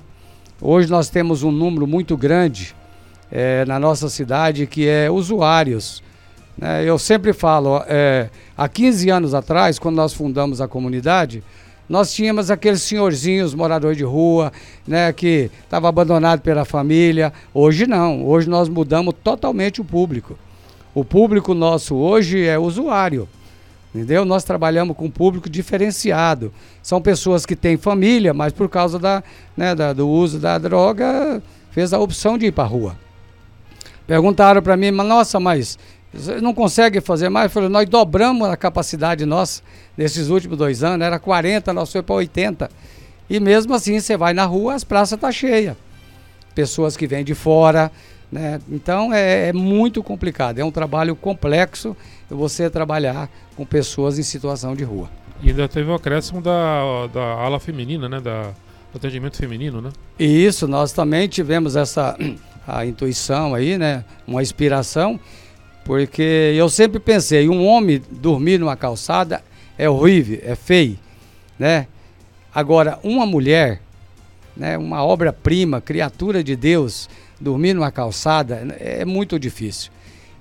Hoje 0.61 0.89
nós 0.89 1.09
temos 1.09 1.43
um 1.43 1.51
número 1.51 1.85
muito 1.85 2.15
grande 2.15 2.73
é, 3.29 3.65
na 3.65 3.77
nossa 3.77 4.07
cidade 4.07 4.65
que 4.65 4.87
é 4.87 5.11
usuários. 5.11 6.01
Né? 6.57 6.85
Eu 6.85 6.97
sempre 6.97 7.33
falo, 7.33 7.83
é, 7.87 8.29
há 8.57 8.69
15 8.69 9.09
anos 9.09 9.33
atrás, 9.33 9.77
quando 9.77 9.97
nós 9.97 10.13
fundamos 10.13 10.61
a 10.61 10.67
comunidade, 10.67 11.43
nós 11.89 12.13
tínhamos 12.13 12.49
aqueles 12.49 12.81
senhorzinhos 12.81 13.53
moradores 13.53 13.97
de 13.97 14.05
rua, 14.05 14.51
né, 14.87 15.11
que 15.11 15.51
estava 15.63 15.89
abandonado 15.89 16.39
pela 16.39 16.63
família. 16.63 17.33
Hoje 17.53 17.85
não, 17.85 18.25
hoje 18.25 18.49
nós 18.49 18.69
mudamos 18.69 19.13
totalmente 19.21 19.81
o 19.81 19.85
público. 19.85 20.37
O 20.95 21.03
público 21.03 21.53
nosso 21.53 21.95
hoje 21.95 22.45
é 22.45 22.57
usuário. 22.57 23.27
Entendeu? 23.95 24.25
Nós 24.25 24.43
trabalhamos 24.43 24.97
com 24.97 25.09
público 25.09 25.49
diferenciado. 25.49 26.51
São 26.83 27.01
pessoas 27.01 27.45
que 27.45 27.55
têm 27.55 27.77
família, 27.77 28.33
mas 28.33 28.51
por 28.51 28.67
causa 28.67 28.99
da, 28.99 29.23
né, 29.55 29.73
da, 29.73 29.93
do 29.93 30.09
uso 30.09 30.37
da 30.37 30.57
droga, 30.57 31.41
fez 31.71 31.93
a 31.93 31.99
opção 31.99 32.37
de 32.37 32.47
ir 32.47 32.51
para 32.51 32.65
a 32.65 32.67
rua. 32.67 32.97
Perguntaram 34.05 34.61
para 34.61 34.75
mim, 34.75 34.91
mas 34.91 35.07
nossa, 35.07 35.39
mas 35.39 35.79
não 36.41 36.53
consegue 36.53 36.99
fazer 36.99 37.29
mais? 37.29 37.45
Eu 37.45 37.49
falei, 37.51 37.69
nós 37.69 37.87
dobramos 37.87 38.49
a 38.49 38.57
capacidade 38.57 39.25
nossa 39.25 39.63
nesses 39.95 40.27
últimos 40.27 40.57
dois 40.57 40.83
anos, 40.83 41.05
era 41.05 41.17
40, 41.17 41.71
nós 41.71 41.89
foi 41.89 42.03
para 42.03 42.15
80. 42.15 42.69
E 43.29 43.39
mesmo 43.39 43.73
assim, 43.73 43.97
você 43.99 44.17
vai 44.17 44.33
na 44.33 44.45
rua, 44.45 44.75
as 44.75 44.83
praças 44.83 45.13
estão 45.13 45.29
tá 45.29 45.31
cheias. 45.31 45.75
Pessoas 46.53 46.97
que 46.97 47.07
vêm 47.07 47.23
de 47.23 47.33
fora, 47.33 47.89
né? 48.31 48.59
Então 48.69 49.13
é, 49.13 49.49
é, 49.49 49.53
muito 49.53 50.03
complicado, 50.03 50.59
é 50.59 50.65
um 50.65 50.71
trabalho 50.71 51.15
complexo 51.15 51.95
você 52.29 52.69
trabalhar 52.69 53.29
com 53.55 53.65
pessoas 53.65 54.19
em 54.19 54.23
situação 54.23 54.75
de 54.75 54.83
rua. 54.83 55.09
E 55.41 55.49
ainda 55.49 55.67
teve 55.67 55.89
o 55.89 55.93
acréscimo 55.93 56.41
da, 56.41 57.07
da 57.13 57.21
ala 57.21 57.59
feminina, 57.59 58.09
né? 58.09 58.19
Da, 58.19 58.51
do 58.91 58.97
atendimento 58.97 59.37
feminino, 59.37 59.81
né? 59.81 59.91
Isso, 60.17 60.67
nós 60.67 60.91
também 60.91 61.27
tivemos 61.27 61.75
essa 61.75 62.17
a 62.67 62.85
intuição 62.85 63.53
aí, 63.53 63.77
né? 63.77 64.03
Uma 64.25 64.41
inspiração, 64.41 65.19
porque 65.83 66.53
eu 66.55 66.67
sempre 66.69 66.99
pensei, 66.99 67.47
um 67.47 67.65
homem 67.65 68.01
dormir 68.09 68.57
numa 68.59 68.75
calçada 68.75 69.43
é 69.77 69.89
horrível, 69.89 70.39
é 70.43 70.55
feio, 70.55 70.97
né? 71.59 71.87
Agora, 72.53 72.97
uma 73.03 73.25
mulher, 73.25 73.81
né, 74.55 74.77
uma 74.77 75.03
obra-prima, 75.03 75.81
criatura 75.81 76.41
de 76.41 76.55
Deus, 76.55 77.09
dormir 77.39 77.73
numa 77.73 77.91
calçada 77.91 78.75
é 78.79 79.03
muito 79.05 79.37
difícil. 79.39 79.91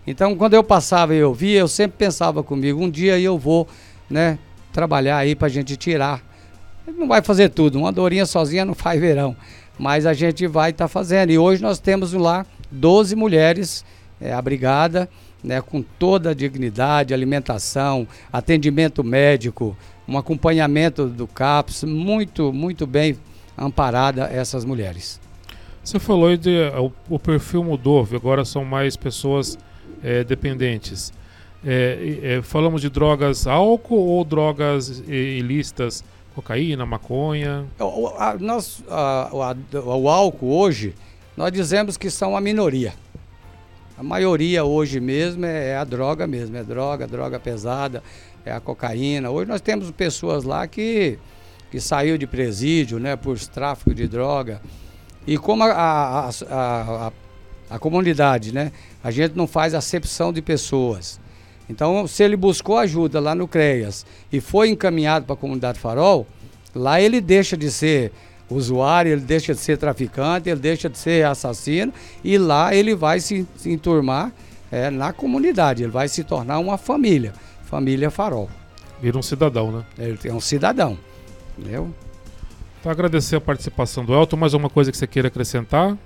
Então, 0.06 0.36
quando 0.36 0.54
eu 0.54 0.62
passava 0.62 1.14
e 1.14 1.18
eu 1.18 1.32
via, 1.32 1.60
eu 1.60 1.68
sempre 1.68 1.96
pensava 1.96 2.42
comigo, 2.42 2.82
um 2.82 2.90
dia 2.90 3.18
eu 3.18 3.38
vou, 3.38 3.66
né, 4.08 4.38
trabalhar 4.72 5.16
aí 5.18 5.34
para 5.34 5.46
a 5.46 5.50
gente 5.50 5.76
tirar. 5.76 6.22
Não 6.86 7.08
vai 7.08 7.22
fazer 7.22 7.48
tudo, 7.48 7.78
uma 7.78 7.90
dorinha 7.90 8.26
sozinha 8.26 8.64
não 8.64 8.74
faz 8.74 9.00
verão, 9.00 9.34
mas 9.78 10.04
a 10.04 10.12
gente 10.12 10.46
vai 10.46 10.70
estar 10.70 10.84
tá 10.84 10.88
fazendo. 10.88 11.30
E 11.30 11.38
hoje 11.38 11.62
nós 11.62 11.78
temos 11.78 12.12
lá 12.12 12.44
12 12.70 13.16
mulheres 13.16 13.84
é, 14.20 14.32
abrigadas, 14.32 15.08
né, 15.42 15.62
com 15.62 15.80
toda 15.82 16.30
a 16.30 16.34
dignidade, 16.34 17.14
alimentação, 17.14 18.06
atendimento 18.30 19.02
médico, 19.02 19.76
um 20.06 20.18
acompanhamento 20.18 21.06
do 21.06 21.26
CAPS, 21.26 21.84
muito, 21.84 22.52
muito 22.52 22.86
bem 22.86 23.16
amparada 23.56 24.24
essas 24.24 24.64
mulheres. 24.64 25.23
Você 25.84 25.98
falou 25.98 26.34
de 26.34 26.50
o, 26.80 26.90
o 27.14 27.18
perfil 27.18 27.62
mudou, 27.62 28.08
agora 28.14 28.42
são 28.42 28.64
mais 28.64 28.96
pessoas 28.96 29.58
é, 30.02 30.24
dependentes. 30.24 31.12
É, 31.62 32.18
é, 32.22 32.42
falamos 32.42 32.80
de 32.80 32.88
drogas 32.88 33.46
álcool 33.46 34.06
ou 34.06 34.24
drogas 34.24 35.04
ilícitas, 35.06 36.02
cocaína, 36.34 36.86
maconha? 36.86 37.66
O, 37.78 38.08
a, 38.16 38.34
nós, 38.40 38.82
a, 38.88 39.28
o, 39.30 39.78
o 39.78 40.08
álcool 40.08 40.56
hoje, 40.56 40.94
nós 41.36 41.52
dizemos 41.52 41.98
que 41.98 42.08
são 42.08 42.34
a 42.34 42.40
minoria. 42.40 42.94
A 43.98 44.02
maioria 44.02 44.64
hoje 44.64 44.98
mesmo 45.00 45.44
é, 45.44 45.68
é 45.68 45.76
a 45.76 45.84
droga 45.84 46.26
mesmo, 46.26 46.56
é 46.56 46.64
droga, 46.64 47.06
droga 47.06 47.38
pesada, 47.38 48.02
é 48.42 48.50
a 48.50 48.58
cocaína. 48.58 49.28
Hoje 49.28 49.50
nós 49.50 49.60
temos 49.60 49.90
pessoas 49.90 50.44
lá 50.44 50.66
que, 50.66 51.18
que 51.70 51.78
saiu 51.78 52.16
de 52.16 52.26
presídio, 52.26 52.98
né, 52.98 53.16
por 53.16 53.38
tráfico 53.38 53.94
de 53.94 54.08
droga. 54.08 54.62
E 55.26 55.38
como 55.38 55.64
a, 55.64 55.70
a, 55.72 56.30
a, 56.50 57.12
a, 57.70 57.78
comunidade, 57.78 58.52
né, 58.52 58.72
a 59.02 59.10
gente 59.10 59.34
não 59.34 59.46
faz 59.46 59.74
acepção 59.74 60.32
de 60.32 60.42
pessoas. 60.42 61.20
Então, 61.68 62.06
se 62.06 62.22
ele 62.22 62.36
buscou 62.36 62.76
ajuda 62.76 63.20
lá 63.20 63.34
no 63.34 63.48
CREAS 63.48 64.04
e 64.30 64.40
foi 64.40 64.68
encaminhado 64.68 65.24
para 65.24 65.34
a 65.34 65.38
comunidade 65.38 65.78
Farol, 65.78 66.26
lá 66.74 67.00
ele 67.00 67.20
deixa 67.20 67.56
de 67.56 67.70
ser 67.70 68.12
usuário, 68.50 69.12
ele 69.12 69.22
deixa 69.22 69.54
de 69.54 69.60
ser 69.60 69.78
traficante, 69.78 70.50
ele 70.50 70.60
deixa 70.60 70.90
de 70.90 70.98
ser 70.98 71.24
assassino 71.24 71.92
e 72.22 72.36
lá 72.36 72.74
ele 72.74 72.94
vai 72.94 73.18
se, 73.20 73.46
se 73.56 73.70
enturmar 73.70 74.30
é, 74.70 74.90
na 74.90 75.12
comunidade, 75.12 75.82
ele 75.82 75.92
vai 75.92 76.08
se 76.08 76.22
tornar 76.22 76.58
uma 76.58 76.76
família, 76.76 77.32
família 77.64 78.10
Farol. 78.10 78.50
Vira 79.00 79.18
um 79.18 79.22
cidadão, 79.22 79.72
né? 79.72 79.84
Ele 79.98 80.18
é 80.24 80.32
um 80.32 80.40
cidadão, 80.40 80.98
entendeu? 81.56 81.92
Então 82.84 82.92
agradecer 82.92 83.36
a 83.36 83.40
participação 83.40 84.04
do 84.04 84.12
Elton, 84.12 84.36
mais 84.36 84.52
alguma 84.52 84.68
coisa 84.68 84.92
que 84.92 84.98
você 84.98 85.06
queira 85.06 85.28
acrescentar? 85.28 85.96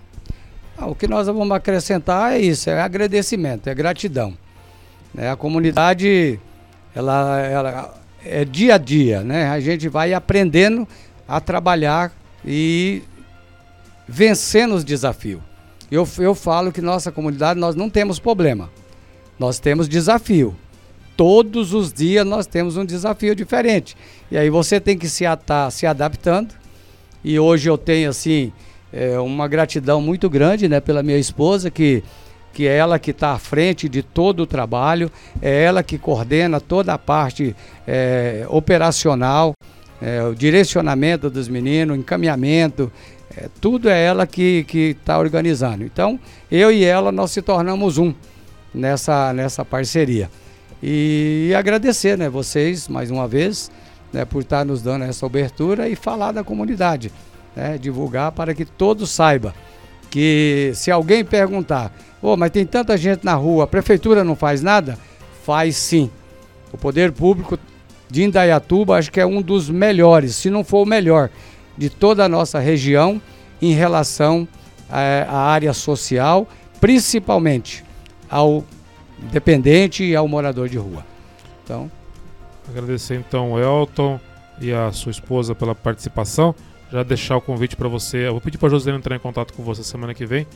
Ah, 0.77 0.87
o 0.87 0.95
que 0.95 1.09
nós 1.09 1.27
vamos 1.27 1.51
acrescentar 1.51 2.35
é 2.35 2.39
isso, 2.39 2.71
é 2.71 2.81
agradecimento, 2.81 3.67
é 3.67 3.75
gratidão. 3.75 4.33
Né? 5.13 5.29
A 5.29 5.35
comunidade, 5.35 6.39
ela, 6.95 7.41
ela 7.41 8.01
é 8.25 8.45
dia 8.45 8.77
a 8.77 8.79
dia, 8.79 9.25
né? 9.25 9.49
A 9.49 9.59
gente 9.59 9.89
vai 9.89 10.15
aprendendo 10.15 10.87
a 11.27 11.41
trabalhar 11.41 12.13
e 12.47 13.03
vencendo 14.07 14.77
os 14.77 14.85
desafios. 14.85 15.41
Eu, 15.91 16.09
eu 16.21 16.33
falo 16.33 16.71
que 16.71 16.81
nossa 16.81 17.11
comunidade 17.11 17.59
nós 17.59 17.75
não 17.75 17.91
temos 17.91 18.21
problema, 18.21 18.71
nós 19.37 19.59
temos 19.59 19.89
desafio. 19.89 20.55
Todos 21.17 21.75
os 21.75 21.93
dias 21.93 22.25
nós 22.25 22.47
temos 22.47 22.77
um 22.77 22.85
desafio 22.85 23.35
diferente. 23.35 23.97
E 24.31 24.39
aí 24.39 24.49
você 24.49 24.79
tem 24.79 24.97
que 24.97 25.09
se 25.09 25.27
atar, 25.27 25.73
se 25.73 25.85
adaptando. 25.85 26.58
E 27.29 27.39
hoje 27.39 27.69
eu 27.69 27.77
tenho 27.77 28.09
assim 28.09 28.51
é, 28.91 29.19
uma 29.19 29.47
gratidão 29.47 30.01
muito 30.01 30.31
grande, 30.31 30.67
né, 30.67 30.81
pela 30.81 31.03
minha 31.03 31.19
esposa 31.19 31.71
que 31.71 32.03
que 32.55 32.67
é 32.67 32.75
ela 32.75 32.99
que 32.99 33.11
está 33.11 33.33
à 33.33 33.39
frente 33.39 33.87
de 33.87 34.03
todo 34.03 34.41
o 34.41 34.47
trabalho, 34.47 35.13
é 35.41 35.63
ela 35.63 35.83
que 35.83 35.99
coordena 35.99 36.59
toda 36.59 36.95
a 36.95 36.99
parte 36.99 37.55
é, 37.87 38.47
operacional, 38.49 39.53
é, 40.01 40.25
o 40.25 40.35
direcionamento 40.35 41.29
dos 41.29 41.49
meninos, 41.49 41.99
encaminhamento, 41.99 42.91
é, 43.37 43.49
tudo 43.61 43.91
é 43.91 44.03
ela 44.03 44.27
que 44.27 44.65
está 44.99 45.19
organizando. 45.19 45.85
Então, 45.85 46.19
eu 46.51 46.73
e 46.73 46.83
ela, 46.83 47.13
nós 47.13 47.31
se 47.31 47.43
tornamos 47.43 47.99
um 47.99 48.15
nessa, 48.75 49.33
nessa 49.35 49.65
parceria. 49.65 50.31
E, 50.83 51.49
e 51.51 51.55
agradecer 51.55 52.17
né, 52.17 52.29
vocês, 52.29 52.89
mais 52.89 53.11
uma 53.11 53.29
vez, 53.29 53.71
né, 54.13 54.25
por 54.25 54.43
estar 54.43 54.65
nos 54.65 54.83
dando 54.83 55.05
essa 55.05 55.27
abertura 55.27 55.89
e 55.89 55.97
falar 55.97 56.33
da 56.33 56.45
comunidade, 56.45 57.13
né, 57.55 57.79
divulgar 57.79 58.33
para 58.33 58.55
que 58.55 58.65
todos 58.65 59.11
saibam 59.11 59.53
que 60.11 60.73
se 60.75 60.91
alguém 60.91 61.25
perguntar, 61.25 61.93
oh, 62.23 62.37
mas 62.37 62.51
tem 62.51 62.65
tanta 62.65 62.97
gente 62.97 63.25
na 63.25 63.35
rua, 63.35 63.65
a 63.65 63.67
prefeitura 63.67 64.25
não 64.25 64.35
faz 64.35 64.63
nada? 64.63 64.99
Faz 65.45 65.77
sim. 65.77 66.11
O 66.73 66.79
poder 66.79 67.13
público 67.13 67.59
de 68.11 68.25
Indaiatuba 68.25 68.97
acho 68.97 69.13
que 69.13 69.21
é 69.21 69.27
um 69.27 69.43
dos 69.43 69.69
melhores, 69.69 70.35
se 70.35 70.51
não 70.51 70.65
for 70.65 70.83
o 70.83 70.87
melhor, 70.87 71.31
de 71.77 71.89
toda 71.91 72.25
a 72.25 72.29
nossa 72.29 72.59
região 72.59 73.21
em 73.61 73.73
relação 73.73 74.49
eh, 74.91 75.27
à 75.29 75.39
área 75.39 75.73
social, 75.73 76.47
principalmente 76.81 77.85
ao 78.31 78.65
dependente 79.31 80.05
e 80.05 80.17
ao 80.17 80.29
morador 80.29 80.69
de 80.69 80.79
rua. 80.79 81.05
Então, 81.65 81.91
agradecer 82.71 83.15
então 83.15 83.53
o 83.53 83.59
Elton 83.59 84.21
e 84.61 84.73
a 84.73 84.93
sua 84.93 85.11
esposa 85.11 85.55
pela 85.55 85.75
participação 85.75 86.55
já 86.91 87.03
deixar 87.03 87.37
o 87.37 87.41
convite 87.41 87.77
para 87.77 87.89
você. 87.89 88.27
Eu 88.27 88.33
vou 88.33 88.41
pedir 88.41 88.59
para 88.59 88.69
a 88.69 88.71
Josiane 88.71 88.99
entrar 88.99 89.15
em 89.15 89.19
contato 89.19 89.53
com 89.53 89.63
você 89.63 89.83
semana 89.83 90.15
que 90.15 90.25
vem, 90.25 90.47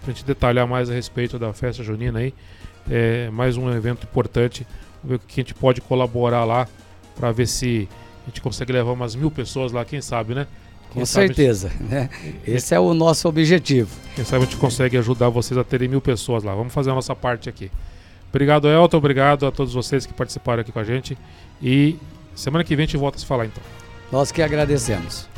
para 0.00 0.10
a 0.10 0.14
gente 0.14 0.24
detalhar 0.24 0.66
mais 0.66 0.88
a 0.88 0.94
respeito 0.94 1.38
da 1.38 1.52
festa 1.52 1.82
junina 1.82 2.20
aí. 2.20 2.34
É 2.88 3.30
mais 3.30 3.56
um 3.56 3.70
evento 3.70 4.04
importante. 4.04 4.66
Vamos 5.02 5.10
ver 5.10 5.14
o 5.16 5.18
que 5.28 5.40
a 5.40 5.42
gente 5.42 5.54
pode 5.54 5.80
colaborar 5.80 6.44
lá 6.44 6.68
para 7.16 7.32
ver 7.32 7.46
se 7.46 7.88
a 8.24 8.30
gente 8.30 8.40
consegue 8.40 8.72
levar 8.72 8.92
umas 8.92 9.14
mil 9.14 9.30
pessoas 9.30 9.72
lá, 9.72 9.84
quem 9.84 10.00
sabe, 10.00 10.34
né? 10.34 10.46
Quem 10.92 11.00
Com 11.00 11.06
certeza, 11.06 11.68
gente... 11.68 11.82
né? 11.84 12.10
Esse 12.46 12.74
é 12.74 12.80
o 12.80 12.94
nosso 12.94 13.28
objetivo. 13.28 13.90
Quem 14.14 14.24
sabe 14.24 14.44
a 14.44 14.46
gente 14.46 14.56
consegue 14.56 14.96
ajudar 14.96 15.28
vocês 15.28 15.56
a 15.58 15.64
terem 15.64 15.88
mil 15.88 16.00
pessoas 16.00 16.42
lá. 16.42 16.54
Vamos 16.54 16.72
fazer 16.72 16.90
a 16.90 16.94
nossa 16.94 17.14
parte 17.14 17.48
aqui. 17.48 17.70
Obrigado, 18.30 18.68
Elton. 18.68 18.96
Obrigado 18.96 19.46
a 19.46 19.52
todos 19.52 19.74
vocês 19.74 20.06
que 20.06 20.12
participaram 20.12 20.62
aqui 20.62 20.72
com 20.72 20.78
a 20.78 20.84
gente. 20.84 21.18
E 21.62 21.96
semana 22.34 22.64
que 22.64 22.74
vem 22.74 22.84
a 22.84 22.86
gente 22.86 22.96
volta 22.96 23.18
a 23.18 23.20
se 23.20 23.26
falar 23.26 23.46
então. 23.46 23.62
Nós 24.10 24.32
que 24.32 24.42
agradecemos. 24.42 25.29